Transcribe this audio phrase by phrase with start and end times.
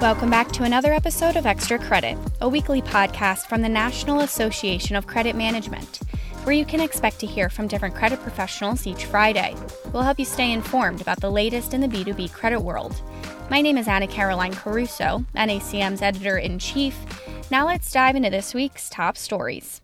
[0.00, 4.96] Welcome back to another episode of Extra Credit, a weekly podcast from the National Association
[4.96, 6.00] of Credit Management,
[6.42, 9.54] where you can expect to hear from different credit professionals each Friday.
[9.92, 13.00] We'll help you stay informed about the latest in the B2B credit world.
[13.48, 16.98] My name is Anna Caroline Caruso, NACM's editor in chief.
[17.50, 19.80] Now let's dive into this week's top stories.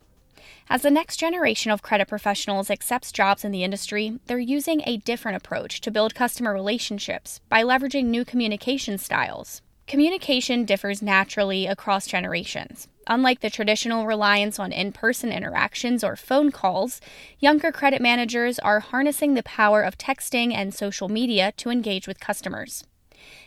[0.71, 4.99] As the next generation of credit professionals accepts jobs in the industry, they're using a
[4.99, 9.63] different approach to build customer relationships by leveraging new communication styles.
[9.87, 12.89] Communication differs naturally across generations.
[13.07, 17.01] Unlike the traditional reliance on in person interactions or phone calls,
[17.41, 22.21] younger credit managers are harnessing the power of texting and social media to engage with
[22.21, 22.85] customers.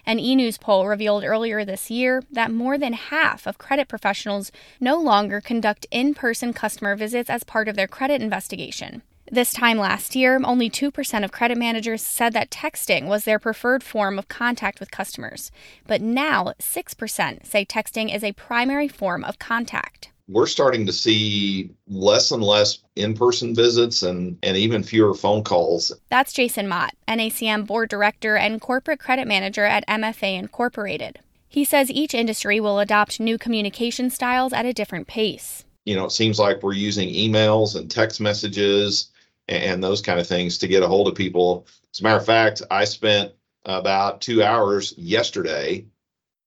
[0.06, 4.52] An e News poll revealed earlier this year that more than half of credit professionals
[4.80, 9.02] no longer conduct in person customer visits as part of their credit investigation.
[9.34, 13.82] This time last year, only 2% of credit managers said that texting was their preferred
[13.82, 15.52] form of contact with customers.
[15.88, 20.11] But now, 6% say texting is a primary form of contact.
[20.32, 25.44] We're starting to see less and less in person visits and, and even fewer phone
[25.44, 25.92] calls.
[26.08, 31.20] That's Jason Mott, NACM board director and corporate credit manager at MFA Incorporated.
[31.50, 35.66] He says each industry will adopt new communication styles at a different pace.
[35.84, 39.10] You know, it seems like we're using emails and text messages
[39.50, 41.68] and those kind of things to get a hold of people.
[41.94, 43.34] As a matter of fact, I spent
[43.66, 45.86] about two hours yesterday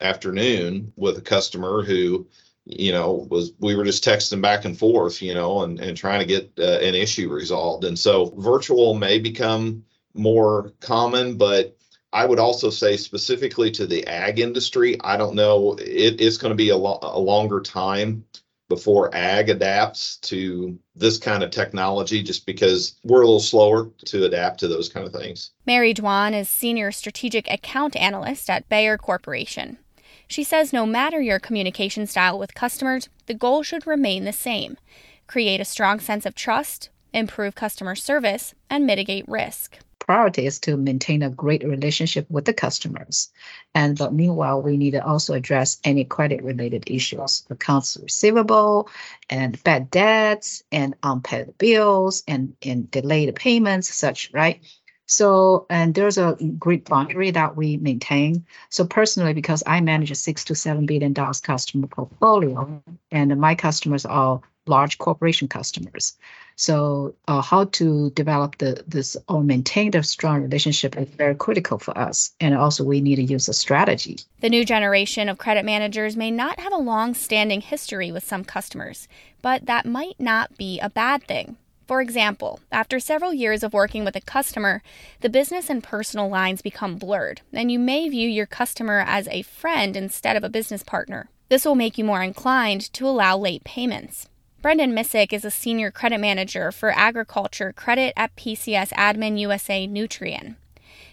[0.01, 2.27] afternoon with a customer who,
[2.67, 6.21] you know, was we were just texting back and forth, you know, and, and trying
[6.21, 7.85] to get uh, an issue resolved.
[7.85, 9.85] And so virtual may become
[10.15, 11.77] more common, but
[12.13, 16.53] I would also say specifically to the ag industry, I don't know, it, it's going
[16.53, 18.25] to be a, lo- a longer time
[18.69, 24.25] before ag adapts to this kind of technology just because we're a little slower to
[24.25, 25.51] adapt to those kind of things.
[25.67, 29.79] Mary Dwan is Senior Strategic Account Analyst at Bayer Corporation.
[30.35, 34.79] She says no matter your communication style with customers, the goal should remain the same
[35.29, 40.77] create a strong sense of trust, improve customer service, and mitigate risk priority is to
[40.77, 43.33] maintain a great relationship with the customers.
[43.75, 48.89] And but meanwhile, we need to also address any credit related issues, accounts receivable
[49.31, 54.61] and bad debts and unpaid bills and, and delayed payments, such, right?
[55.07, 58.45] So, and there's a great boundary that we maintain.
[58.71, 63.55] So personally, because I manage a six to seven billion dollars customer portfolio, and my
[63.55, 66.15] customers are large corporation customers.
[66.57, 71.79] So uh, how to develop the this or maintain the strong relationship is very critical
[71.79, 72.33] for us.
[72.41, 74.19] And also we need to use a strategy.
[74.41, 79.09] The new generation of credit managers may not have a long-standing history with some customers,
[79.43, 81.57] but that might not be a bad thing.
[81.87, 84.83] For example, after several years of working with a customer,
[85.21, 89.43] the business and personal lines become blurred, and you may view your customer as a
[89.43, 91.29] friend instead of a business partner.
[91.51, 94.29] This will make you more inclined to allow late payments.
[94.63, 100.57] Brendan Missick is a senior credit manager for agriculture credit at PCS Admin USA Nutrien.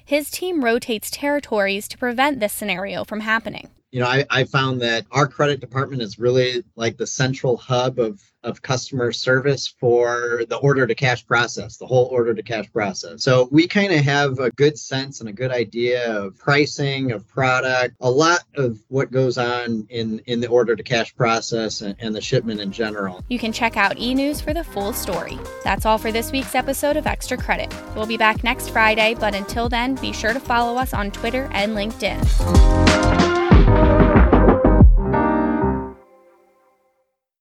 [0.06, 3.70] His team rotates territories to prevent this scenario from happening.
[3.92, 8.00] You know, I, I found that our credit department is really like the central hub
[8.00, 12.72] of of customer service for the order to cash process, the whole order to cash
[12.72, 13.24] process.
[13.24, 17.28] So we kind of have a good sense and a good idea of pricing, of
[17.28, 21.96] product, a lot of what goes on in, in the order to cash process and,
[22.00, 23.24] and the shipment in general.
[23.30, 25.38] You can check out eNews for the full story.
[25.64, 27.74] That's all for this week's episode of Extra Credit.
[27.96, 31.48] We'll be back next Friday, but until then, be sure to follow us on Twitter
[31.52, 33.41] and LinkedIn.